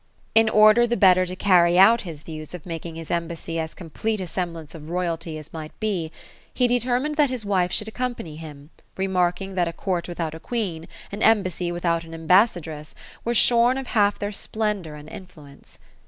In 0.33 0.49
order 0.49 0.87
the 0.87 0.97
better 0.97 1.27
to 1.27 1.35
carry 1.35 1.77
out 1.77 2.01
his 2.01 2.23
views 2.23 2.55
of 2.55 2.65
making 2.65 2.95
his 2.95 3.11
embassy 3.11 3.59
as 3.59 3.75
complete 3.75 4.19
a 4.19 4.25
semblance 4.25 4.73
of 4.73 4.89
royalty 4.89 5.37
as 5.37 5.53
might 5.53 5.79
be, 5.79 6.11
he 6.51 6.67
determined 6.67 7.17
that 7.17 7.29
his 7.29 7.45
wife 7.45 7.71
should 7.71 7.87
accompany 7.87 8.35
him, 8.37 8.71
remarking 8.97 9.53
that 9.53 9.67
a 9.67 9.71
court 9.73 10.07
without 10.07 10.33
a 10.33 10.39
queen, 10.39 10.87
an 11.11 11.21
embassy 11.21 11.71
without 11.71 12.03
an 12.03 12.15
embassadress, 12.15 12.95
were 13.23 13.35
shorn 13.35 13.77
of 13.77 13.85
half 13.85 14.17
their 14.17 14.31
splendour 14.31 14.95
and 14.95 15.07
influence. 15.07 15.77